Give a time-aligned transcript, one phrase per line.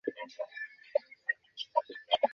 [0.03, 2.29] তালবনে শশী কখনো যায় না।